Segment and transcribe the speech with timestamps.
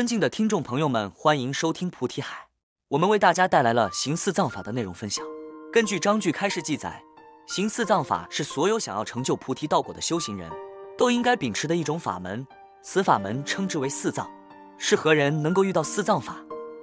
[0.00, 2.46] 尊敬的听众朋友们，欢迎收听菩提海。
[2.88, 5.22] 我们为大家带来了行四藏法的内容分享。
[5.70, 7.02] 根据章句开示记载，
[7.46, 10.50] 行四藏法是所有想要成就菩提道果的修行人
[10.96, 12.46] 都应该秉持的一种法门。
[12.80, 14.26] 此法门称之为四藏，
[14.78, 16.36] 是何人能够遇到四藏法，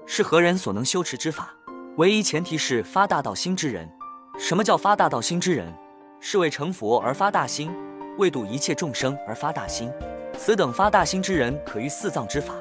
[0.06, 1.50] 是何人所能修持之法。
[1.98, 3.90] 唯一前提是发大道心之人。
[4.38, 5.74] 什么叫发大道心之人？
[6.20, 7.74] 是为成佛而发大心，
[8.20, 9.92] 为度一切众生而发大心。
[10.38, 12.54] 此等发大心之人，可遇四藏之法。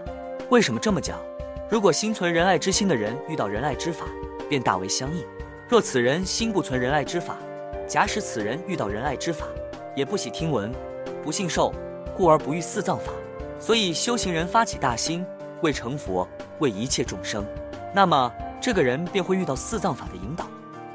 [0.50, 1.18] 为什么这么讲？
[1.68, 4.06] 如果心存仁爱之心的人遇到仁爱之法，
[4.48, 5.24] 便大为相应；
[5.68, 7.36] 若此人心不存仁爱之法，
[7.88, 9.44] 假使此人遇到仁爱之法，
[9.96, 10.72] 也不喜听闻，
[11.24, 11.74] 不信受，
[12.16, 13.12] 故而不遇四藏法。
[13.58, 15.26] 所以修行人发起大心，
[15.62, 16.28] 为成佛，
[16.60, 17.44] 为一切众生，
[17.92, 20.46] 那么这个人便会遇到四藏法的引导，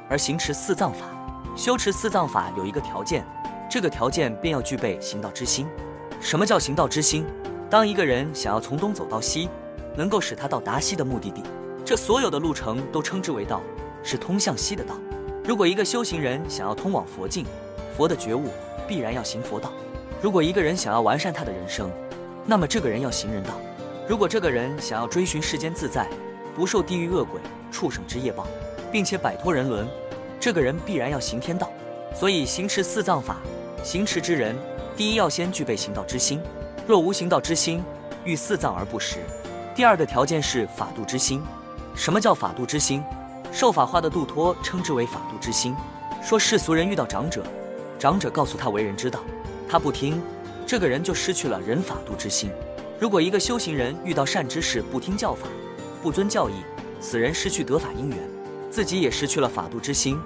[0.08, 1.00] 而行持四藏法。
[1.58, 3.25] 修持四藏法有一个条件，
[3.70, 5.68] 这个条件便要具备行道之心。
[6.22, 7.25] 什么叫行道之心？
[7.72, 9.47] 当一个人想要从东走到西，
[9.95, 11.41] 能够使他到达西的目的地，
[11.86, 13.61] 这所有的路程都称之为道，
[14.03, 14.95] 是通向西的道。
[15.45, 17.45] 如果一个修行人想要通往佛境，
[17.95, 18.50] 佛的觉悟，
[18.86, 19.69] 必然要行佛道；
[20.22, 21.89] 如果一个人想要完善他的人生，
[22.45, 23.53] 那么这个人要行人道；
[24.06, 26.06] 如果这个人想要追寻世间自在，
[26.53, 27.39] 不受地狱恶鬼、
[27.72, 28.45] 畜生之业报，
[28.91, 29.88] 并且摆脱人伦，
[30.41, 31.72] 这个人必然要行天道。
[32.13, 33.38] 所以行持四藏法，
[33.81, 34.58] 行持之人，
[34.97, 36.41] 第一要先具备行道之心。
[36.88, 37.84] 若无行道之心，
[38.26, 39.20] 遇四藏而不实。
[39.76, 41.42] 第二个条件是法度之心。
[41.96, 43.04] 什么叫法度之心？
[43.52, 45.76] 受法化的度脱称之为法度之心。
[46.22, 47.44] 说世俗人遇到长者，
[48.00, 49.20] 长者告诉他为人之道，
[49.68, 50.22] 他不听，
[50.66, 52.50] 这个人就失去了人法度之心。
[53.00, 55.48] 如果一个修行人遇到善知识不听教法，
[56.02, 56.54] 不遵教义，
[57.00, 58.18] 此人失去得法因缘，
[58.70, 60.20] 自己也失去了法度之心。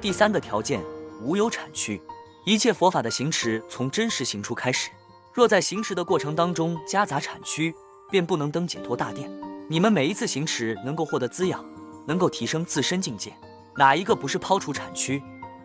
[0.00, 0.80] 第三个条件
[1.20, 2.00] 无有产区。
[2.44, 4.90] 一切佛法的行持从真实行出开始。
[5.32, 7.74] 若在行持的过程当中夹杂产区，
[8.10, 9.30] 便不能登解脱大殿。
[9.66, 11.64] 你们每一次行持能够获得滋养，
[12.06, 13.32] 能够提升自身境界，
[13.76, 15.22] 哪一个不是抛除产区？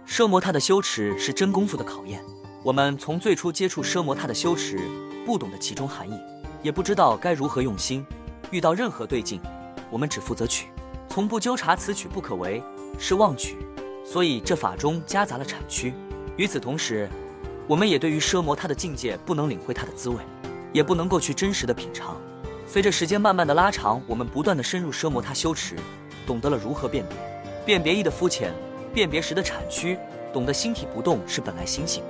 [0.08, 2.24] 奢摩他的修持是真功夫的考验。
[2.64, 4.80] 我们从最初接触奢摩他的修持，
[5.26, 6.18] 不懂得其中含义，
[6.64, 8.06] 也不知道该如何用心。
[8.52, 9.42] 遇到任何对境，
[9.92, 10.68] 我们只负责取，
[11.10, 12.64] 从不纠察此取不可为，
[12.98, 13.58] 是妄取。
[14.06, 15.94] 所以这法中夹杂了产区。
[16.38, 17.10] 与此同时，
[17.68, 20.16] 我们也对于奢摩他的境界不能领会它的滋味，
[20.72, 22.16] 也不能够去真实的品尝。
[22.66, 25.76] 随着时间慢慢的拉长，我们不断的深入奢摩他修持，
[26.26, 27.18] 懂得了如何辨别，
[27.66, 28.54] 辨别意的肤浅，
[28.94, 29.98] 辨别时的产区，
[30.32, 32.02] 懂得心体不动是本来心性。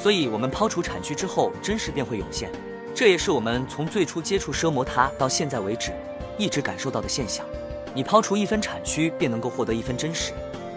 [0.00, 2.48] 所以，我们抛除产区之后，真实便会涌现。
[2.94, 5.92] 这也是我们从最初接触奢摩他到现在为止，
[6.38, 7.44] 一直感受到的现象。
[7.92, 10.32] 你抛除一分产区，便能够获得一分真实。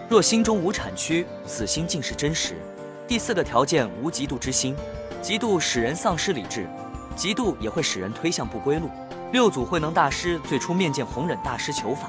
[0.08, 2.56] 若心中无产区，此心尽是真实。
[3.06, 4.74] 第四个条件无嫉妒之心，
[5.22, 6.66] 嫉妒使人丧失理智，
[7.14, 8.88] 嫉妒也会使人推向不归路。
[9.30, 12.08] 六祖慧能大师最初面见弘忍大师求法，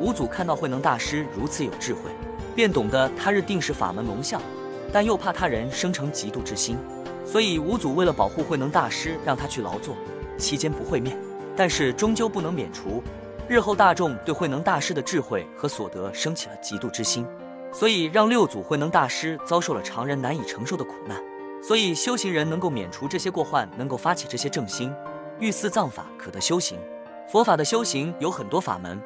[0.00, 2.10] 五祖看到慧能大师如此有智慧，
[2.54, 4.40] 便懂得他日定是法门龙象，
[4.90, 6.78] 但又怕他人生成嫉妒之心，
[7.26, 9.94] 所以五祖为了保护慧能大师，让他去劳作，
[10.38, 11.14] 期间不会面，
[11.54, 13.02] 但是终究不能免除
[13.48, 17.26] 日后大众对慧能大师的智慧和所得升起了嫉妒之心。
[17.72, 21.18] 所以让六祖慧能大师遭受了常人难以承受的苦难，
[21.62, 24.92] 所以修行人能够免除这些过患，能够发起这些正心，
[25.38, 26.78] 遇四藏法可得修行。
[27.30, 29.00] 佛法的修行有很多法门，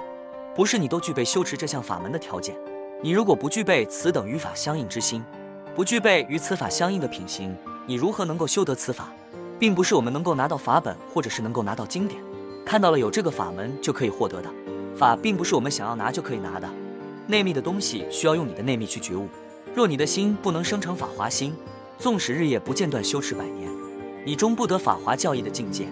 [0.54, 2.56] 不是你都具备修持这项法门的条件。
[3.02, 5.24] 你如果不具备此等与法相应之心，
[5.74, 7.56] 不具备与此法相应的品行，
[7.86, 9.12] 你如何能够修得此法？
[9.58, 12.20] 并不是我们能够拿到法本，或者是能够拿到经典，
[12.64, 14.50] 看到了有这个法门就可以获得的
[14.96, 16.68] 法，并不是我们想要拿就可以拿的。
[17.26, 19.28] 内密的东西需要用你的内密去觉悟。
[19.74, 21.54] 若你的心不能生成法华心，
[21.98, 23.70] 纵使日夜不间断修持百年，
[24.24, 25.86] 你终不得法华教义的境界。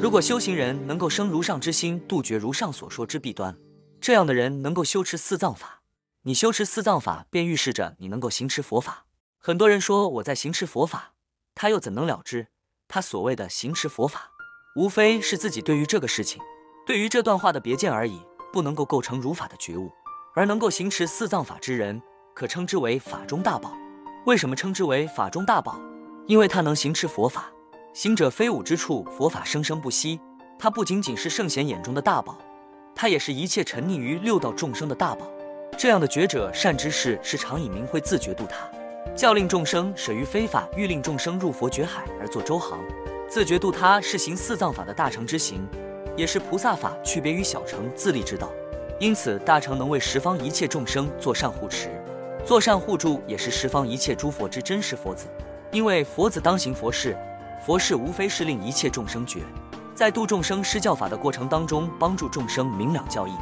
[0.00, 3.56] 如果修行人能够生如上之心，杜绝如上所说之弊端，
[4.00, 5.82] 这样的人能够修持四藏法。
[6.22, 9.06] 你修持四藏法，便预示着你能够行持佛法。
[9.38, 11.14] 很多人说我在行持佛法，
[11.54, 12.48] 他又怎能了知？
[12.86, 14.30] 他所谓的行持佛法，
[14.76, 16.40] 无非是自己对于这个事情，
[16.86, 18.20] 对于这段话的别见而已，
[18.52, 19.90] 不能够构成如法的觉悟。
[20.38, 22.00] 而能够行持四藏法之人，
[22.32, 23.72] 可称之为法中大宝。
[24.24, 25.80] 为什么称之为法中大宝？
[26.28, 27.50] 因为他能行持佛法，
[27.92, 30.20] 行者飞舞之处，佛法生生不息。
[30.56, 32.38] 他不仅仅是圣贤眼中的大宝，
[32.94, 35.28] 他也是一切沉溺于六道众生的大宝。
[35.76, 38.58] 这样的觉者善知识，是常以明慧自觉度他，
[39.16, 42.78] 教令众生舍于非法，欲令众生入佛觉海而作周行。
[43.28, 45.68] 自觉度他是行四藏法的大成之行，
[46.16, 48.48] 也是菩萨法区别于小乘自立之道。
[48.98, 51.88] 因此，大乘能为十方一切众生做善护持，
[52.44, 55.26] 做善护助，也是十方一切诸佛之真实佛子。
[55.70, 57.16] 因为佛子当行佛事，
[57.64, 59.40] 佛事无非是令一切众生觉
[59.94, 63.32] 在度众生施教法的过程当中，帮助众生明了教义，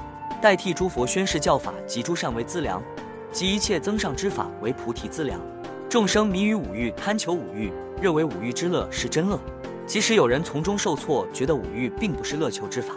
[0.42, 2.82] 代替诸佛宣示教法及诸善为资粮，
[3.32, 5.40] 及一切增上之法为菩提资粮。
[5.88, 9.40] 众生迷于五欲，贪求五欲，认为五欲之乐是真乐。
[9.86, 12.94] 即使有人从中受挫，觉得五欲并不是乐求之法，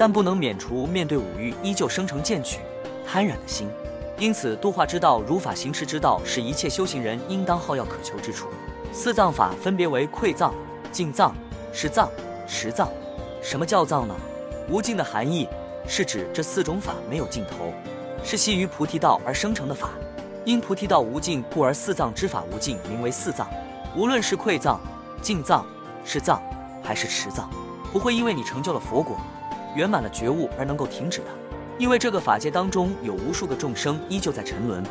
[0.00, 2.60] 但不能免除面对五欲依旧生成见取、
[3.06, 3.68] 贪染的心。
[4.18, 8.48] 因此，度化之道、如法行持之道，是一切修行人应当好要可求之处。
[8.94, 10.54] 四藏法分别为馈藏、
[10.90, 11.34] 净藏、
[11.70, 12.08] 是藏、
[12.48, 12.88] 持藏。
[13.42, 14.16] 什么叫藏呢？
[14.70, 15.46] 无尽的含义
[15.86, 17.70] 是指这四种法没有尽头，
[18.24, 19.90] 是系于菩提道而生成的法。
[20.46, 23.46] 因菩提道无尽，故而四藏之法无尽，名为四藏。
[23.94, 24.80] 无论是馈藏、
[25.20, 25.62] 净藏。
[26.06, 26.42] 是藏
[26.82, 27.50] 还是持藏，
[27.92, 29.18] 不会因为你成就了佛果，
[29.74, 31.26] 圆满了觉悟而能够停止的。
[31.78, 34.84] 因为这个法界当中有无数个众生依旧在沉沦，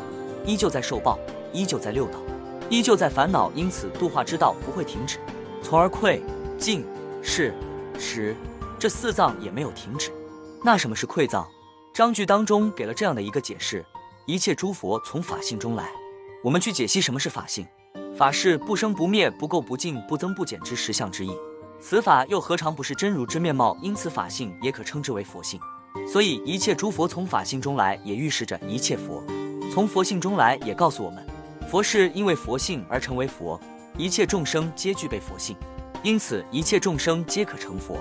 [0.44, 1.18] 依旧在受报，
[1.52, 2.18] 依旧在六道，
[2.68, 5.18] 依旧在烦恼，因此度化之道不会停止，
[5.62, 6.20] 从而馈、
[6.58, 6.84] 净、
[7.22, 7.54] 是、
[7.98, 8.34] 持
[8.78, 10.10] 这四藏也没有停止。
[10.64, 11.46] 那什么是馈藏？
[11.94, 13.84] 章句当中给了这样的一个解释：
[14.26, 15.90] 一切诸佛从法性中来。
[16.42, 17.66] 我们去解析什么是法性。
[18.16, 21.30] 法是不生不灭、不垢不净、不增不减之实相之意，
[21.80, 23.76] 此法又何尝不是真如之面貌？
[23.80, 25.58] 因此法性也可称之为佛性。
[26.06, 29.24] 所以一切诸佛从法性中来，也预示着一切佛
[29.72, 31.26] 从佛性中来，也告诉我们，
[31.70, 33.58] 佛是因为佛性而成为佛。
[33.96, 35.56] 一切众生皆具备佛性，
[36.02, 37.96] 因此一切众生皆可成佛。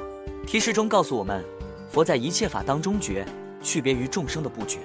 [0.45, 1.43] 提示中告诉我们，
[1.89, 3.25] 佛在一切法当中觉，
[3.61, 4.79] 区别于众生的不觉。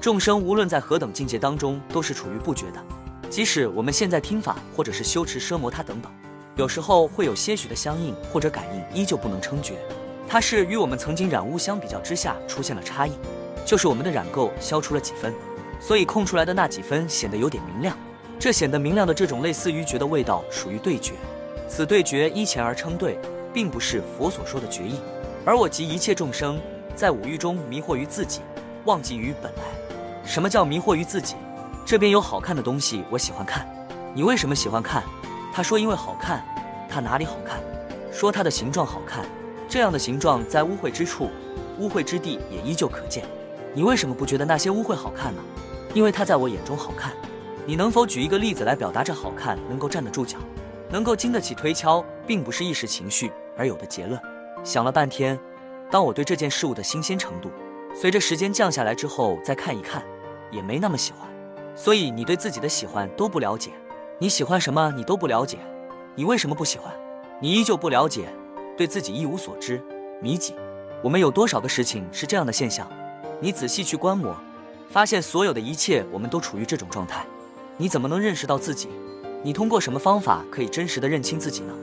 [0.00, 2.84] 众生无论在何等境界当中，都是处于不觉的。
[3.30, 6.12] 即使我们现在听法，或者是修持奢摩他等等，
[6.54, 9.74] 有时候会有些许的相应或者感应，依旧不能称觉。
[10.28, 13.12] 它是与我们曾经染污相比较之下出现了差异，
[13.64, 15.32] 就是我们的染垢消除了几分，
[15.80, 17.96] 所以空出来的那几分显得有点明亮。
[18.38, 21.14] 这显得明亮的这种类似于觉的味道，属于对觉。
[21.68, 23.18] 此对觉依前而称对，
[23.52, 24.96] 并不是佛所说的觉意。
[25.44, 26.60] 而我及一切众生，
[26.94, 28.40] 在五欲中迷惑于自己，
[28.84, 29.62] 忘记于本来。
[30.24, 31.34] 什么叫迷惑于自己？
[31.86, 33.66] 这边有好看的东西，我喜欢看。
[34.14, 35.02] 你为什么喜欢看？
[35.52, 36.44] 他说因为好看。
[36.88, 37.58] 他哪里好看？
[38.12, 39.24] 说它的形状好看。
[39.68, 41.30] 这样的形状在污秽之处、
[41.78, 43.24] 污秽之地也依旧可见。
[43.72, 45.40] 你为什么不觉得那些污秽好看呢？
[45.94, 47.12] 因为它在我眼中好看。
[47.64, 50.36] 你能否举一个例子来表达这好看能够站得住脚，
[50.90, 54.20] 能够经得起推敲，并不是一时情绪而有的结论？
[54.62, 55.38] 想了半天，
[55.90, 57.50] 当我对这件事物的新鲜程度
[57.94, 60.02] 随着时间降下来之后，再看一看，
[60.50, 61.26] 也没那么喜欢。
[61.74, 63.70] 所以你对自己的喜欢都不了解，
[64.22, 65.58] 你喜欢什么你都不了解，
[66.14, 66.94] 你为什么不喜欢？
[67.40, 68.32] 你依旧不了解，
[68.78, 69.82] 对自己一无所知，
[70.20, 70.54] 迷己。
[71.02, 72.88] 我们有多少个事情是这样的现象？
[73.40, 74.36] 你仔细去观摩，
[74.88, 77.26] 发现所有的一切，我们都处于这种状态。
[77.76, 78.88] 你怎么能认识到自己？
[79.42, 81.74] 你通过什么方法可以真实的认清自己呢？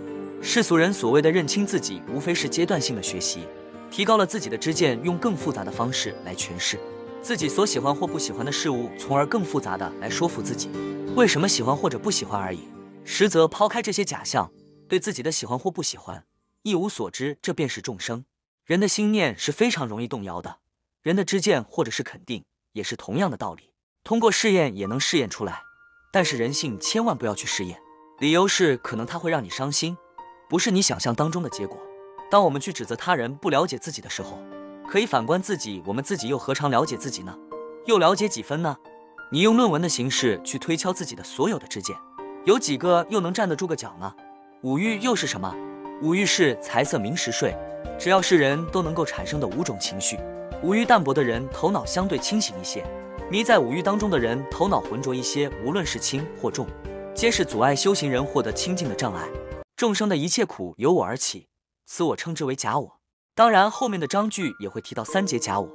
[0.41, 3.41] 世俗人所谓的认清自己，无非是阶段性的学习，
[3.91, 6.79] 提高了自己的知见，用更复杂的方式来诠释。
[7.21, 10.69] 自己所喜欢或不喜欢的事物，从而更复杂的来说服自己
[11.15, 12.67] 为什么喜欢或者不喜欢而已。
[13.03, 14.51] 实则抛开这些假象，
[14.87, 16.25] 对自己的喜欢或不喜欢
[16.63, 18.25] 一无所知，这便是众生。
[18.65, 20.57] 人的心念是非常容易动摇的，
[21.01, 22.43] 人的知见或者是肯定
[22.73, 23.71] 也是同样的道理。
[24.03, 25.61] 通过试验也能试验出来，
[26.13, 27.79] 但是人性千万不要去试验，
[28.19, 29.97] 理由是可能它会让你伤心，
[30.47, 31.77] 不是你想象当中的结果。
[32.31, 34.39] 当我们去指责他人不了解自己的时候。
[34.89, 37.37] 可以反观自己，我们自己又何尝了解自己呢？
[37.85, 38.75] 又了解几分呢？
[39.31, 41.95] 你用论文的形式去推敲自己的所有的知见，
[42.43, 44.11] 有几个又能站得住个脚呢？
[44.63, 45.55] 五欲又是什么？
[46.01, 47.55] 五欲是财色名食睡，
[47.99, 50.17] 只要是人都能够产生的五种情绪。
[50.63, 52.81] 五欲淡薄的人，头脑相对清醒一些；
[53.29, 55.47] 迷在五欲当中的人，头脑浑浊一些。
[55.63, 56.65] 无论是轻或重，
[57.13, 59.29] 皆是阻碍修行人获得清净的障碍。
[59.75, 61.47] 众生的一切苦由我而起，
[61.85, 62.98] 此我称之为假我。
[63.39, 65.69] 当然，后面的章句也会提到三节假我，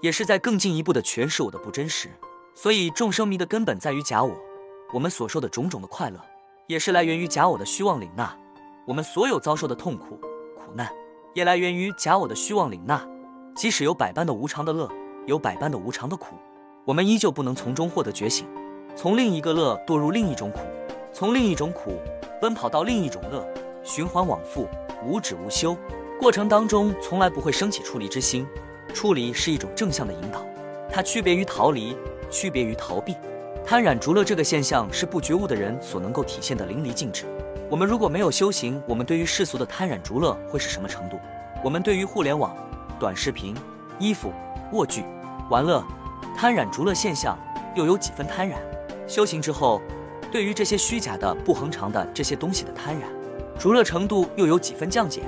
[0.00, 2.08] 也是在更进一步的诠释我的不真实。
[2.54, 4.34] 所以众生迷的根本在于假我，
[4.94, 6.18] 我们所受的种种的快乐，
[6.66, 8.24] 也是来源于假我的虚妄领纳；
[8.86, 10.18] 我们所有遭受的痛苦、
[10.56, 10.90] 苦难，
[11.34, 13.06] 也来源于假我的虚妄领纳。
[13.54, 14.88] 即使有百般的无常的乐，
[15.26, 16.36] 有百般的无常的苦，
[16.86, 18.48] 我们依旧不能从中获得觉醒，
[18.96, 20.60] 从另一个乐堕入另一种苦，
[21.12, 22.00] 从另一种苦
[22.40, 23.46] 奔跑到另一种乐，
[23.84, 24.66] 循环往复，
[25.04, 25.76] 无止无休。
[26.20, 28.46] 过程当中从来不会升起出离之心，
[28.92, 30.44] 出离是一种正向的引导，
[30.92, 31.96] 它区别于逃离，
[32.30, 33.16] 区别于逃避。
[33.64, 37.24] 贪染逐乐这个现象是不觉悟的人所能够体现的淋漓尽致。
[37.70, 41.18] 我们如果没有修行，我们对于世俗的贪染逐乐会是什么程度？
[41.64, 42.54] 我们对于互联网、
[42.98, 43.56] 短视频、
[43.98, 44.30] 衣服、
[44.72, 45.02] 卧具、
[45.48, 45.82] 玩乐，
[46.36, 47.38] 贪染逐乐现象
[47.74, 48.60] 又有几分贪染？
[49.08, 49.80] 修行之后，
[50.30, 53.08] 对于这些虚假的、不恒常的这些东西的贪染
[53.58, 55.22] 逐乐程度又有几分降解？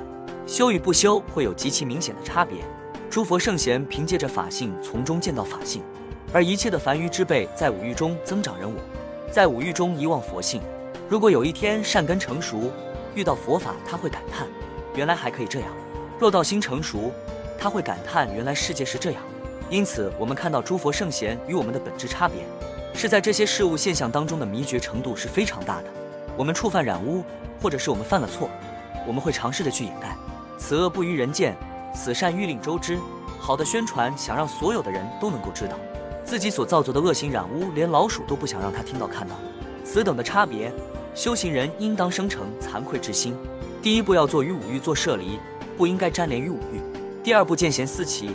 [0.46, 2.58] 修与不修会有极其明显的差别。
[3.08, 5.82] 诸佛圣贤凭借着法性从中见到法性，
[6.32, 8.80] 而一切的凡愚之辈在五欲中增长人我，
[9.30, 10.62] 在五欲中遗忘佛性。
[11.08, 12.70] 如果有一天善根成熟，
[13.14, 14.46] 遇到佛法，他会感叹，
[14.94, 15.68] 原来还可以这样；
[16.18, 17.12] 若道心成熟，
[17.58, 19.22] 他会感叹，原来世界是这样。
[19.68, 22.44] 因此，我们看到诸佛圣贤与我们的本质差别，
[22.94, 25.84] 是在这些事物现象当中的迷觉程度是非常大的。
[26.34, 27.22] 我们触犯染污，
[27.60, 28.48] 或者是我们犯了错，
[29.06, 30.16] 我们会尝试着去掩盖，
[30.62, 31.56] 此恶不于人见。
[31.92, 32.98] 此善欲令周知，
[33.40, 35.76] 好的宣传想让所有的人都能够知道，
[36.24, 39.34] 自己所造作的恶行染污，连老鼠都不想让他听到看到。
[39.84, 40.72] 此等的差别，
[41.14, 43.36] 修行人应当生成惭愧之心。
[43.82, 45.38] 第一步要做与五欲做舍离，
[45.76, 46.80] 不应该沾连于五欲。
[47.24, 48.30] 第二步见贤思齐，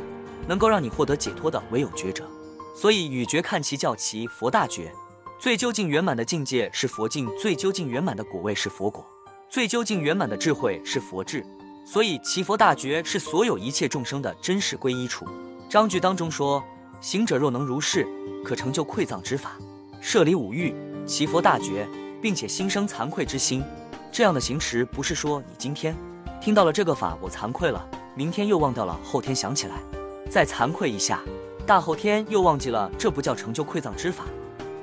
[0.47, 2.29] 能够让你获得解脱的唯有觉者。
[2.75, 4.91] 所以与觉看齐叫齐，佛大觉。
[5.39, 9.03] 最究竟圆满的境界是佛境，最究竟圆满的果位是佛果，
[9.49, 11.43] 最究竟圆满的智慧是佛智。
[11.89, 15.25] 所以，祈佛大觉是所有一切众生的真实归依处。
[15.69, 16.61] 章句当中说
[16.99, 18.05] ：“行者若能如是，
[18.43, 19.53] 可成就馈藏之法，
[20.01, 20.75] 舍离五欲，
[21.05, 21.87] 祈佛大觉，
[22.21, 23.63] 并且心生惭愧之心。
[24.11, 25.95] 这样的行持，不是说你今天
[26.41, 29.81] 听到了这个法，我惭愧了，明天又忘掉了，后天想起来
[30.29, 31.21] 再惭愧一下，
[31.65, 34.25] 大后天又忘记了，这不叫成就馈藏之法，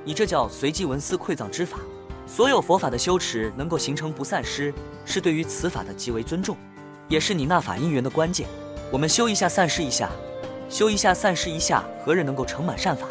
[0.07, 1.79] 你这叫随机文思馈藏之法。
[2.27, 4.73] 所有佛法的修持能够形成不散失，
[5.05, 6.57] 是对于此法的极为尊重。”
[7.09, 8.47] 也是你那法因缘的关键。
[8.91, 10.09] 我们修一下，散失一下；
[10.69, 13.07] 修一下，散失一下，何人能够成满善法？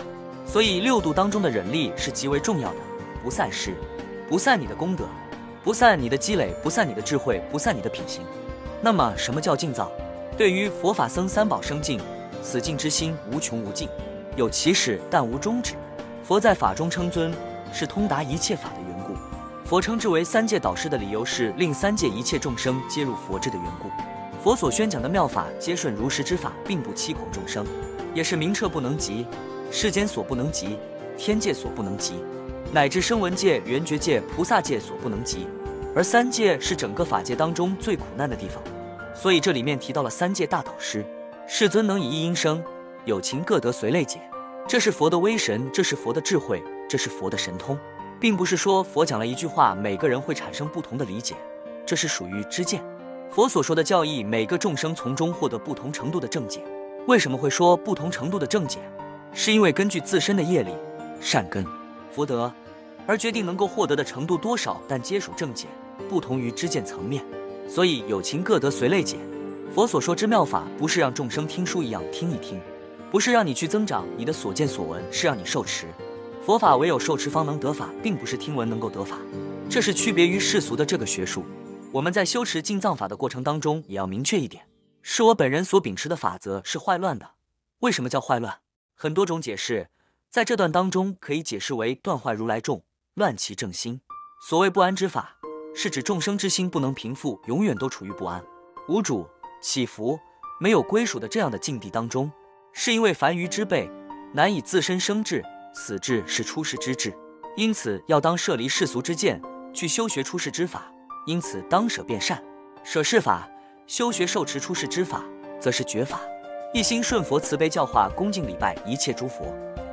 [0.45, 2.77] 所以六度当中的忍力是极为重要的，
[3.23, 3.73] 不散失，
[4.29, 5.05] 不散你的功德，
[5.63, 8.21] 不散你的积累，不散你的智慧，不散你的品行。
[8.81, 9.91] 那么，什么叫净造？
[10.37, 11.99] 对于佛法僧三宝生净，
[12.41, 13.87] 此净之心无穷无尽，
[14.35, 15.75] 有起始但无终止。
[16.23, 17.33] 佛在法中称尊，
[17.71, 18.82] 是通达一切法的。
[19.65, 23.89] 佛称之为三界导师的理由是令三界一切众生皆入佛智的缘故。
[24.43, 27.65] 佛所宣讲的妙法皆顺如实之法，并不欺恐众生，
[28.13, 29.25] 也是明彻不能及，
[29.71, 30.77] 世间所不能及，
[31.17, 32.15] 天界所不能及，
[32.73, 35.47] 乃至声闻界、缘觉界、菩萨界所不能及。
[35.95, 38.61] 而三界是整个法界当中最苦难的地方，
[39.15, 41.05] 所以这里面提到了三界大导师，
[41.47, 42.61] 世尊能以一音声，
[43.05, 44.19] 有情各得随类解。
[44.67, 47.77] 这是佛的威神，这是佛的智慧，这是佛的神通。
[48.23, 51.35] 并不是说佛讲了一句话，每个人会产生不同的理解，
[51.85, 52.81] 这是属于知见。
[53.29, 56.61] 佛所说的教义，每个众生从中获得不同程度的正解。
[57.05, 58.79] 为什么会说不同程度的正解？
[59.33, 60.71] 是因为根据自身的业力、
[61.19, 61.65] 善根、
[62.13, 62.49] 福德
[63.05, 65.67] 而决定能够获得的程度多少，但皆属正解，
[66.07, 67.21] 不同于知见层面。
[67.67, 69.17] 所以有情各得随类解。
[69.75, 72.57] 佛所说之妙法，不是让众生听书一样听一听，
[73.11, 75.87] 不是让你去增长你的所见所闻，是让你受持。
[76.45, 79.17] 佛法唯有受持方能得法，并不是听闻能够得法，
[79.69, 81.45] 这是区别于世俗的这个学术。
[81.93, 84.67] 我们在修持净藏法的过程当中，也要明确一点：
[85.01, 87.35] 是我本人所秉持的法则是坏乱的。
[87.79, 88.57] 为什么叫坏乱？
[88.93, 89.87] 很多种解释，
[90.29, 92.83] 在这段当中可以解释为断坏如来众，
[93.13, 94.01] 乱其正心。
[94.45, 95.37] 所谓不安之法，
[95.73, 98.43] 是指众生之心不能平复，永远都处于不安、
[98.89, 99.25] 无主、
[99.61, 100.19] 起伏、
[100.59, 102.29] 没有归属的这样的境地当中，
[102.73, 103.89] 是因为凡愚之辈
[104.33, 105.41] 难以自身生智。
[105.73, 107.13] 此智是出世之智，
[107.57, 109.41] 因此要当舍离世俗之见，
[109.73, 110.89] 去修学出世之法。
[111.25, 112.43] 因此当舍变善，
[112.83, 113.49] 舍世法，
[113.87, 115.23] 修学受持出世之法，
[115.59, 116.19] 则是觉法。
[116.73, 119.45] 一心顺佛慈悲教化，恭敬礼拜一切诸佛，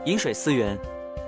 [0.06, 0.76] 饮水思源。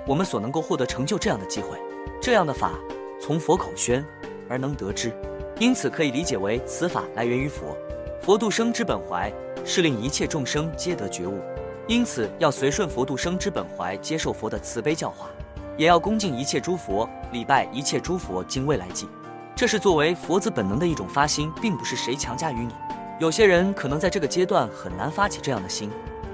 [0.05, 1.77] 我们所能够获得成就这样的机会，
[2.21, 2.73] 这样的法
[3.21, 4.05] 从佛口宣
[4.49, 5.13] 而能得知，
[5.57, 7.77] 因此可以理解为此法来源于佛。
[8.21, 9.31] 佛度生之本怀，
[9.63, 11.39] 是令一切众生皆得觉悟。
[11.85, 15.27] 因此，要随顺佛度生之本怀，接受佛的慈悲教化，
[15.75, 19.05] 也要恭敬一切诸佛，礼拜一切诸佛，经未来际。
[19.53, 22.73] 这是作为佛子本能的一种发心，并不是谁强加于你。
[23.19, 25.91] 有些人可能在这个阶段很难发起这样的心，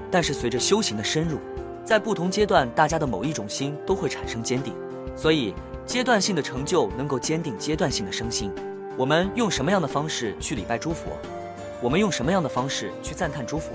[0.08, 1.38] 但是随着修行的深入，
[1.84, 4.72] 在不同阶段，大家的某一种心都会产生坚定。
[5.16, 5.52] 所以，
[5.84, 8.52] 阶段性的成就能够坚定阶段性的生心。
[8.96, 11.10] 我们用什么样的方式去礼拜诸佛？
[11.82, 13.72] 我们用什么样的方式去赞叹诸佛？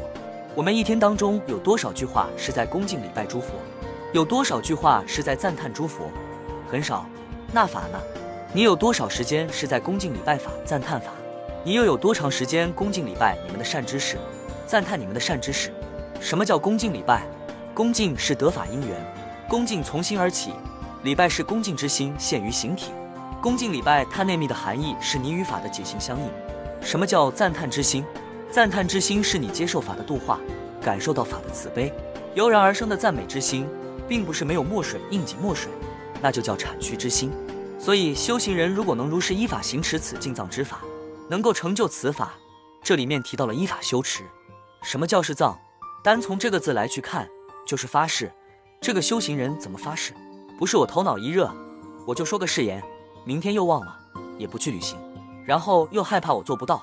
[0.55, 3.55] 我们一天当中有多少句话是在恭敬礼拜诸佛？
[4.13, 6.09] 有多少句话是在赞叹诸佛？
[6.71, 7.05] 很少。
[7.51, 7.99] 那法呢？
[8.53, 11.11] 你有多少时间是在恭敬礼拜法、赞叹法？
[11.65, 14.17] 你又有多长时间恭敬礼拜你们的善知识，
[14.65, 15.73] 赞叹你们的善知识？
[16.21, 17.27] 什么叫恭敬礼拜？
[17.73, 18.95] 恭敬是得法因缘，
[19.49, 20.53] 恭敬从心而起，
[21.03, 22.91] 礼拜是恭敬之心现于形体。
[23.41, 26.31] 恭敬礼拜它内密的含义是你与法的解行相应。
[26.79, 28.05] 什么叫赞叹之心？
[28.55, 30.39] 赞叹之心是你接受法的度化，
[30.81, 31.93] 感受到法的慈悲，
[32.35, 33.67] 油然而生的赞美之心，
[34.07, 35.69] 并不是没有墨水应景墨水，
[36.21, 37.29] 那就叫产虚之心。
[37.77, 40.79] 所以修行人如果能如是依法行持此进藏之法，
[41.29, 42.35] 能够成就此法，
[42.81, 44.23] 这里面提到了依法修持。
[44.81, 45.59] 什么叫是藏？
[46.01, 47.27] 单从这个字来去看，
[47.67, 48.31] 就是发誓。
[48.79, 50.13] 这个修行人怎么发誓？
[50.57, 51.53] 不是我头脑一热，
[52.07, 52.81] 我就说个誓言，
[53.25, 53.99] 明天又忘了，
[54.37, 54.97] 也不去履行，
[55.45, 56.81] 然后又害怕我做不到，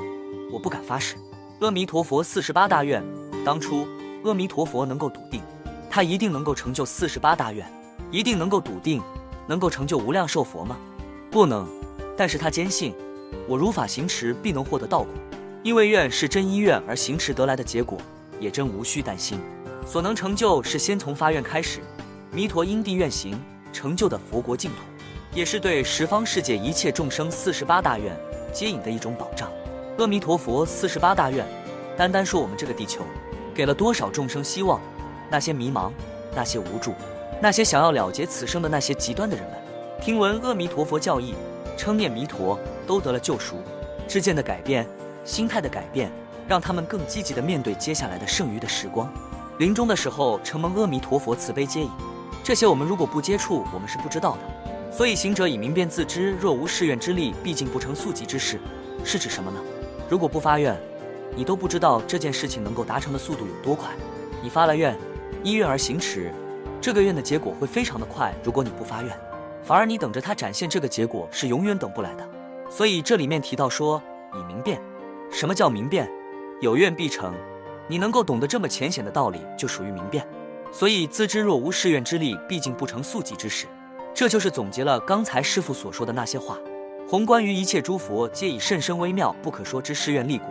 [0.52, 1.16] 我不敢发誓。
[1.62, 3.00] 阿弥陀佛，四十八大愿。
[3.44, 3.86] 当初
[4.24, 5.40] 阿弥陀佛能够笃定，
[5.88, 7.64] 他一定能够成就四十八大愿，
[8.10, 9.00] 一定能够笃定，
[9.46, 10.76] 能够成就无量寿佛吗？
[11.30, 11.64] 不能。
[12.16, 12.92] 但是他坚信，
[13.46, 15.08] 我如法行持，必能获得道果。
[15.62, 17.96] 因为愿是真意愿而行持得来的结果，
[18.40, 19.38] 也真无需担心。
[19.86, 21.78] 所能成就是先从发愿开始，
[22.32, 23.40] 弥陀因地愿行
[23.72, 24.78] 成就的佛国净土，
[25.32, 28.16] 也是对十方世界一切众生四十八大愿
[28.52, 29.48] 接引的一种保障。
[29.98, 31.46] 阿弥陀佛，四十八大愿，
[31.96, 33.04] 单单说我们这个地球，
[33.54, 34.80] 给了多少众生希望？
[35.30, 35.90] 那些迷茫，
[36.34, 36.92] 那些无助，
[37.40, 39.54] 那些想要了结此生的那些极端的人们，
[40.00, 41.34] 听闻阿弥陀佛教义，
[41.76, 43.56] 称念弥陀，都得了救赎。
[44.08, 44.86] 之间的改变。
[45.24, 46.10] 心态的改变，
[46.48, 49.08] 让他们更积极的面对接下来的剩余的时光。
[49.58, 51.88] 临终的时候，承蒙阿弥陀佛慈悲接引，
[52.42, 54.40] 这些我们如果不接触，我们是不知道的。
[54.90, 58.58] 所以行者以明辨自知，若无誓愿之力，毕竟不成速疾之事。
[59.04, 59.60] 是指什么呢？
[60.12, 60.78] 如果不发愿，
[61.34, 63.88] 你都不知道这件事情能够达成的速度有多快。
[64.42, 64.94] 你发了愿，
[65.42, 66.30] 依愿而行持，
[66.82, 68.30] 这个愿的结果会非常的快。
[68.44, 69.10] 如果你不发愿，
[69.62, 72.28] 反而你等着它展现这个结果，是永远等不来的。
[72.68, 74.02] 所以这里面提到说，
[74.34, 74.78] 以明辨。
[75.30, 76.06] 什么叫明辨？
[76.60, 77.32] 有愿必成。
[77.88, 80.28] 你能够懂得这么浅显的道理，就属于明辨。
[80.70, 83.66] 所以自知若无誓愿之力，毕竟不成速疾之事。
[84.12, 86.58] 这就是总结了刚才师傅所说的那些话。
[87.12, 90.46] 宏观于一切诸佛，皆以甚深微妙不可说之誓愿力故，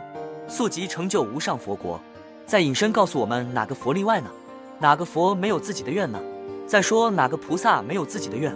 [0.47, 1.99] 速即成就无上佛国。
[2.45, 4.29] 再引申告诉我们，哪个佛例外呢？
[4.77, 6.21] 哪个佛没有自己的愿呢？
[6.67, 8.55] 再说哪个菩萨没有自己的愿？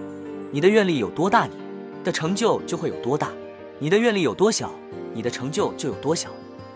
[0.51, 1.55] 你的愿力有多大，你
[2.03, 3.29] 的成就就会有多大；
[3.79, 4.69] 你的愿力有多小。
[5.11, 6.29] 你的成就就有多小，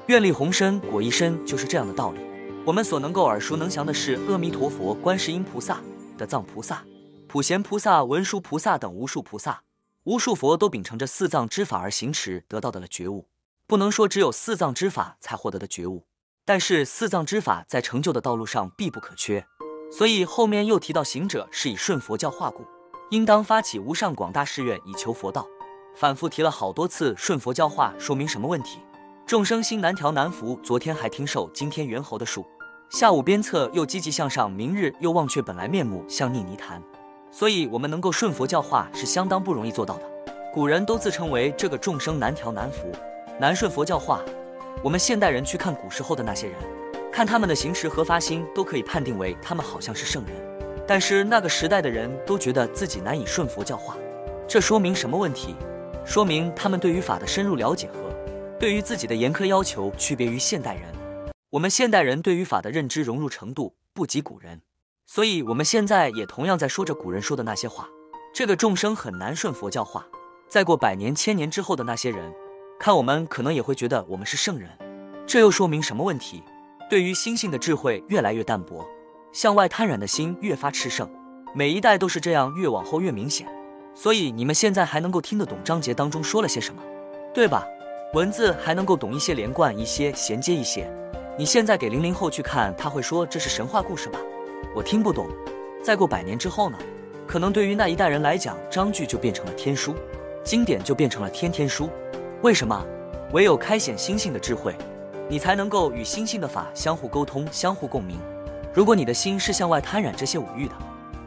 [0.08, 2.20] 愿力宏深，果一身，就是这样的道理。
[2.66, 5.80] 我们所能够耳熟能详的是阿弥陀佛、观世音菩萨、
[6.18, 6.84] 的藏菩萨、
[7.28, 9.62] 普贤菩萨、文殊菩萨等无数菩萨、
[10.10, 13.28] 无数佛都秉承着四藏之法而行持，得到的了觉悟。
[13.68, 16.08] 不能说只有四藏之法才获得的觉悟，
[16.44, 19.46] 但是四藏之法在成就的道路上必不可缺。
[19.92, 22.66] 所以后面又提到行者是以顺佛教化故，
[23.12, 25.48] 应当发起无上广大誓愿以求佛道。
[25.96, 28.80] 反复提了好多次，顺佛教化说明什么问题？
[29.28, 30.60] 众生心难调难服。
[30.64, 32.44] 昨天还听受，今天猿猴的树，
[32.90, 36.82] 下午鞭策又积极向上，明日又忘却本来面目，像逆泥潭。
[37.32, 40.04] 所以，我们能够顺佛教化是相当不容易做到的。
[40.54, 42.92] 古人都自称为这个众生难调难服，
[43.40, 44.22] 难顺佛教化。
[44.84, 46.58] 我们现代人去看古时候的那些人，
[47.12, 50.36] 看他们的行持和发心，都可以判定为他们好像是圣人。
[50.88, 53.96] 但是那个时代的人都觉得自己难以顺佛教化，
[54.48, 55.56] 这说明什么问题？
[56.04, 58.10] 说明他们对于法的深入了解和
[58.60, 60.84] 对于自己的严苛要求区别于现代人。
[61.52, 64.62] 我们现代人对于法的认知融入程度不及古人，
[65.12, 67.90] 所以我们现在也同样在说着古人说的那些话。
[68.32, 70.06] 这个众生很难顺佛教化。
[70.48, 72.32] 再过百年千年之后的那些人，
[72.80, 74.70] 看我们可能也会觉得我们是圣人。
[75.26, 76.44] 这又说明什么问题？
[76.92, 78.86] 对于心性的智慧越来越淡薄，
[79.32, 81.10] 向外贪染的心越发炽盛。
[81.56, 83.48] 每一代都是这样，越往后越明显。
[83.96, 86.84] 所以你们现在还能够听得懂章节当中说了些什么，
[87.34, 87.66] 对吧？
[88.14, 90.88] 文字还能够懂一些，连贯一些，衔接一些。
[91.36, 94.20] 你现在给零零后去看，他会说这是神话故事吧？
[94.76, 95.28] 我听不懂。
[95.84, 96.78] 再过百年之后呢？
[97.28, 99.94] 可能对于那一代人来讲，章句就变成了天书，
[100.44, 101.88] 经典就变成了天天书。
[102.42, 102.84] 为什么？
[103.34, 104.76] 唯有开显心性的智慧，
[105.28, 108.18] 你才能够与心性的法相互沟通、相互共鸣。
[108.74, 110.74] 如果你的心是向外贪染这些五欲的，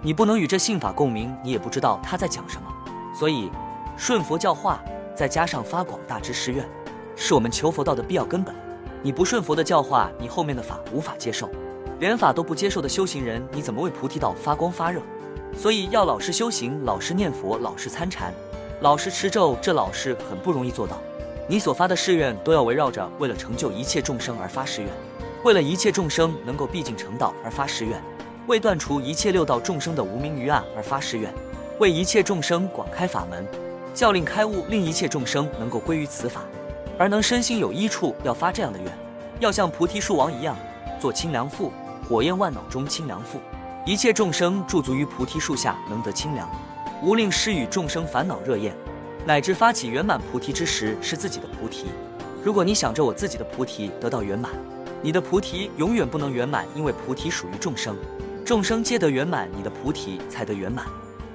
[0.03, 2.69] 你不能与这信法共鸣，你也不知道他在讲什么。
[3.17, 3.49] 所以，
[3.97, 4.83] 顺佛教化，
[5.15, 6.69] 再加上发广大之誓愿，
[7.15, 8.53] 是我们求佛道的必要根本。
[9.03, 11.49] 你不顺佛的教化，你后面的法无法接受。
[12.03, 15.01] 连法都不接受的修行人，你怎么为菩提道发光发热？
[15.57, 18.35] 所以要老实修行，老实念佛，老实参禅，
[18.81, 21.01] 老实持咒，这老实很不容易做到。
[21.47, 24.91] 你所发的誓愿，都要围绕着为了成就一切众生而发誓愿，
[25.45, 28.03] 为了一切众生能够毕竟成道而发誓愿。
[28.49, 31.33] 为断除一切六道众生的无名余暗而发誓愿，
[31.79, 33.47] 为一切众生广开法门，
[33.95, 36.41] 教令开悟，令一切众生能够归于此法，
[36.99, 38.93] 而能身心有一处，要发这样的愿，
[39.39, 40.57] 要像菩提树王一样，
[41.01, 41.71] 做清凉腹，
[42.09, 43.41] 火焰万脑中清凉赋，
[43.87, 46.49] 一切众生驻足于菩提树下，能得清凉，
[47.03, 48.77] 无令施与众生烦恼热焰，
[49.25, 51.87] 乃至发起圆满菩提之时，是自己的菩提。
[52.45, 54.51] 如果你想着我自己的菩提得到圆满，
[55.01, 57.97] 你的菩提永远不能圆满，因为菩提属于众生。
[58.45, 60.85] 众生皆得圆满，你的菩提才得圆满。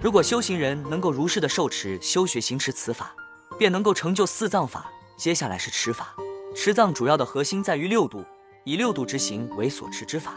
[0.01, 3.15] 如果修行人能够如是的受持、修学、行持此法，
[3.57, 4.85] 便能够成就四藏法。
[5.17, 6.13] 接下来是持法，
[6.55, 8.23] 持藏主要的核心在于六度，
[8.65, 10.33] 以六度之行为所持之法。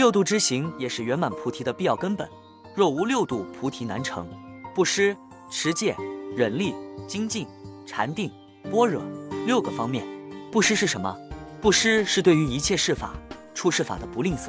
[0.00, 2.26] 六度之行也是圆满菩提的必要根本。
[2.74, 4.26] 若无六度，菩提难成。
[4.74, 5.14] 布施、
[5.50, 5.94] 持戒、
[6.34, 6.74] 忍力、
[7.06, 7.46] 精进、
[7.84, 8.32] 禅定、
[8.70, 9.02] 般若
[9.44, 10.06] 六个方面。
[10.50, 11.14] 布施是什么？
[11.60, 13.12] 布施是对于一切事法、
[13.52, 14.48] 处事法的不吝啬。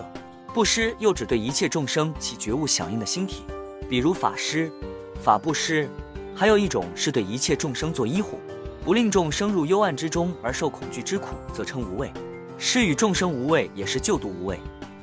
[0.53, 3.43] 布施又指对一切众生起觉悟响应的心体，
[3.89, 4.71] 比如法师、
[5.21, 5.89] 法布施。
[6.33, 8.39] 还有一种是对一切众生做医护，
[8.85, 12.09] 不令众生入幽暗之中而受恐惧之苦，则称无畏。
[12.57, 14.57] 施与众生无畏，也是救度无畏。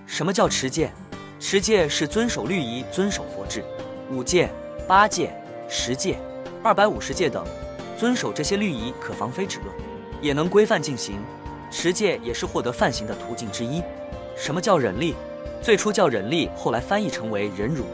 [0.09, 0.91] 什么叫持戒？
[1.39, 3.63] 持戒是遵守律仪，遵守佛制，
[4.11, 4.49] 五戒、
[4.89, 5.31] 八戒、
[5.69, 6.19] 十戒、
[6.65, 7.45] 二百五十戒等，
[7.99, 9.65] 遵守这些律仪，可防非止恶，
[10.23, 11.21] 也能规范进行。
[11.71, 13.83] 持戒也是获得梵行的途径之一。
[14.35, 15.15] 什么叫忍力？
[15.61, 17.85] 最初叫忍力，后来翻译成为忍辱。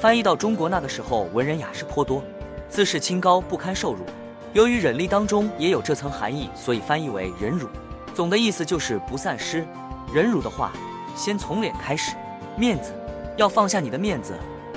[0.00, 2.20] 翻译到中国那个时候，文人雅士颇多，
[2.68, 4.04] 自视清高，不堪受辱。
[4.52, 7.68] 由于忍力当中也有这层含义，所以翻译为忍辱。
[8.12, 9.64] 总的意思就是不散失。
[10.12, 10.72] 忍辱的话，
[11.20, 12.16] 先从脸开始，
[12.56, 12.94] 面子
[13.36, 14.32] 要放下你的面子，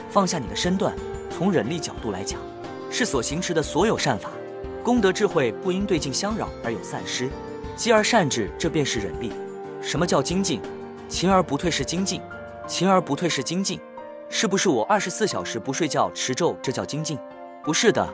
[0.09, 0.93] 放下你的身段。
[1.29, 2.37] 从忍力角度来讲，
[2.91, 4.29] 是所行持的所有善法，
[4.83, 7.29] 功德智慧不因对境相扰而有散失。
[7.77, 9.31] 积而善治，这便是忍力。
[9.81, 10.59] 什么叫精进？
[11.07, 12.21] 勤而不退是精进，
[12.67, 13.79] 勤而不退是精进。
[14.27, 17.17] 是不是我二十四小时不睡觉持咒，这叫精进？
[17.63, 18.05] 不是的，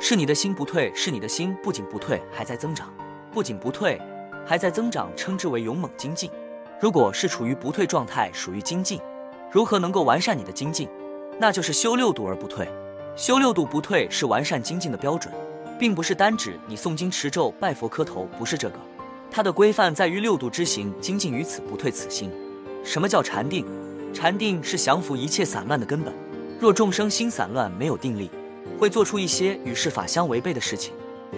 [0.00, 2.92] 是你的心不退，是你的心不仅不退，还在增长。
[3.32, 4.02] 不仅不退，
[4.44, 6.28] 还在增长，称之为勇猛精进。
[6.80, 9.00] 如果是处于不退状态，属于精进。
[9.50, 10.88] 如何能够完善你的精进？
[11.40, 12.68] 那就是修六度而不退。
[13.16, 15.34] 修六度不退是完善精进的标准，
[15.76, 18.76] 并不是单指你诵经持咒、拜佛磕头，不是这个。
[19.28, 22.30] 它的规范在于六度之行，精进于此，不退此心。
[22.84, 23.66] 什么叫禅定？
[24.14, 26.14] 禅定是降服一切散乱的根本。
[26.60, 28.30] 若众生心散乱，没有定力，
[28.78, 30.94] 会做出一些与世法相违背的事情。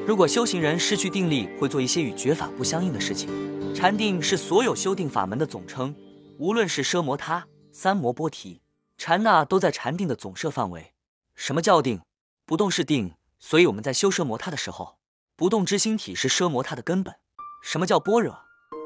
[0.06, 3.28] 如果修行人失去定力，会做一些与觉法不相应的事情。
[3.74, 5.94] 禅定是所有修定法门的总称，
[6.38, 8.60] 无论是奢摩他、三摩波提、
[8.98, 10.92] 禅那，都在禅定的总摄范围。
[11.34, 12.02] 什么叫定？
[12.44, 14.98] 不动是定，所以我们在修奢摩他的时候，
[15.34, 17.14] 不动之心体是奢摩他的根本。
[17.62, 18.38] 什么叫般若？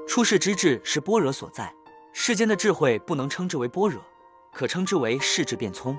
[0.06, 1.74] 出世之智是般若所在。
[2.12, 4.00] 世间的智慧不能称之为般若，
[4.52, 5.98] 可称之为世智变聪，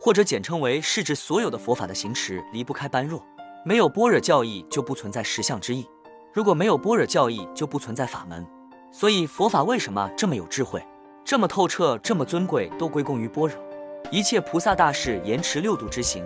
[0.00, 1.14] 或者简称为世智。
[1.16, 3.24] 所有的佛法的行持离不开般若，
[3.64, 5.88] 没有般若教义就不存在实相之意。
[6.36, 8.46] 如果没有般若教义，就不存在法门。
[8.92, 10.84] 所以佛法为什么这么有智慧，
[11.24, 13.56] 这么透彻，这么尊贵，都归功于般若。
[14.10, 16.22] 一切菩萨大士延迟六度之行。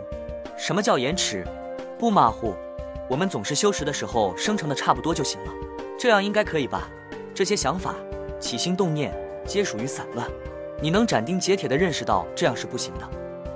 [0.59, 1.47] 什么叫延迟？
[1.97, 2.57] 不马虎。
[3.09, 5.53] 我们总是修持的时候生成的差不多就行了。
[5.97, 6.91] 这样应该可以吧？
[7.33, 7.95] 这些想法、
[8.41, 10.29] 起心动念皆属于散乱。
[10.83, 13.09] 你能斩钉截铁地认识到这样是不行的。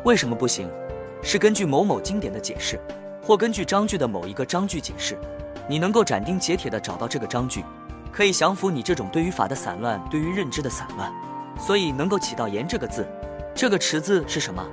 [0.05, 0.71] 为什么不行？
[1.21, 2.79] 是根据某某经典的解释，
[3.21, 5.19] 或根据章句的某一个章句解释，
[5.69, 7.65] 你能够斩钉截铁地找到这个章句，
[8.13, 11.13] 可以降服你这种对于法的散乱，对于认知的散乱，
[11.59, 13.07] 所以能够起到言这个字。
[13.55, 14.65] 这个持字是什么？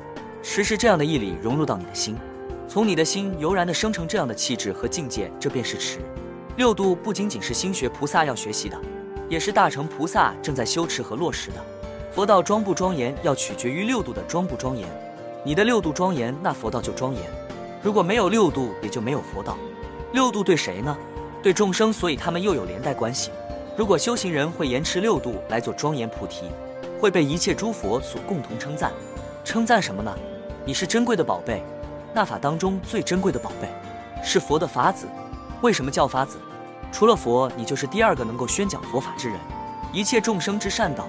[0.43, 2.17] 持是这样的义理融入到你的心，
[2.67, 5.99] 从你的心油然地生成这样的气质和境界，这便是持。
[6.58, 8.77] 六度不仅仅是心学菩萨要学习的，
[9.30, 11.58] 也是大乘菩萨正在修持和落实的。
[12.12, 14.86] 佛道庄不庄严，要取决于六度的庄不庄严。
[15.45, 17.23] 你的六度庄严，那佛道就庄严。
[17.82, 19.58] 如果没有六度，也就没有佛道。
[20.13, 20.97] 六度对谁呢？
[21.41, 23.32] 对众生，所以他们又有连带关系。
[23.78, 26.52] 如果修行人会延迟六度来做庄严菩提，
[27.00, 28.91] 会被一切诸佛所共同称赞。
[29.45, 30.13] 称赞什么呢？
[30.65, 31.63] 你是珍贵的宝贝，
[32.13, 33.69] 那法当中最珍贵的宝贝，
[34.21, 35.08] 是佛的法子。
[35.62, 36.38] 为什么叫法子？
[36.91, 39.39] 除了佛，你就是第二个能够宣讲佛法之人。
[39.93, 41.08] 一切众生之善道，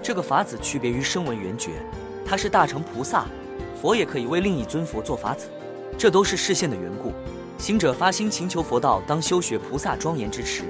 [0.00, 1.72] 这个法子区别于声闻缘觉，
[2.24, 3.26] 他是大乘菩萨，
[3.82, 5.48] 佛也可以为另一尊佛做法子，
[5.98, 7.12] 这都是视线的缘故。
[7.58, 10.64] 行者发心请求佛道，当修学菩萨庄严之持。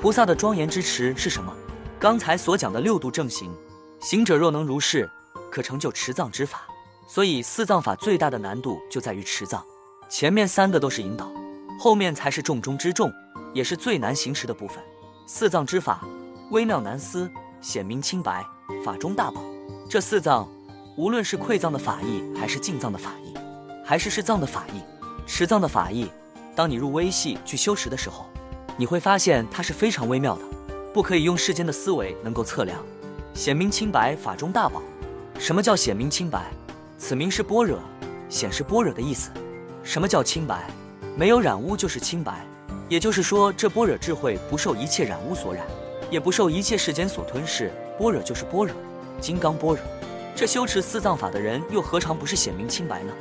[0.00, 1.52] 菩萨的庄严之持是什么？
[1.98, 3.52] 刚才所讲的六度正行。
[4.00, 5.10] 行者若能如是，
[5.50, 6.62] 可成就持藏之法。
[7.06, 9.62] 所以四藏法最大的难度就在于持藏，
[10.08, 11.30] 前面三个都是引导。
[11.78, 13.12] 后面才是重中之重，
[13.52, 14.78] 也是最难行持的部分。
[15.26, 16.06] 四藏之法
[16.50, 18.46] 微妙难思，显明清白，
[18.84, 19.42] 法中大宝。
[19.88, 20.48] 这四藏，
[20.96, 23.34] 无论是馈藏的法义，还是进藏的法义，
[23.84, 24.80] 还是是藏的法义、
[25.26, 26.08] 持藏的法义，
[26.54, 28.26] 当你入微细去修持的时候，
[28.76, 30.42] 你会发现它是非常微妙的，
[30.92, 32.78] 不可以用世间的思维能够测量。
[33.34, 34.82] 显明清白，法中大宝。
[35.38, 36.50] 什么叫显明清白？
[36.98, 37.78] 此名是般若，
[38.28, 39.30] 显是般若的意思。
[39.82, 40.68] 什么叫清白？
[41.16, 42.44] 没有染污就是清白，
[42.88, 45.64] 也就是说，这般若智慧不受一切染污所染，
[46.10, 47.72] 也不受一切世间所吞噬。
[47.98, 48.74] 般若就是般若，
[49.20, 49.78] 金刚般若。
[50.36, 53.12] 这修持四藏法的人，又何尝不是显明清白呢？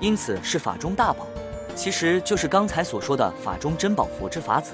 [0.00, 1.26] 因此是法中大宝，
[1.74, 4.72] 其实就是刚才所说的法中珍宝佛之法子，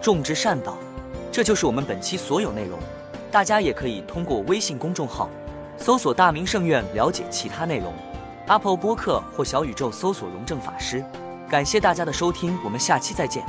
[0.00, 0.76] 众之善道，
[1.30, 2.78] 这就是我们本期所有内容，
[3.30, 5.28] 大家也可以通过微信公众号
[5.78, 7.92] 搜索“大明圣院”了解其他内容。
[8.46, 11.02] Apple 播客或小宇宙搜索“荣正法师”。
[11.48, 13.44] 感谢大家的收听，我们下期再见。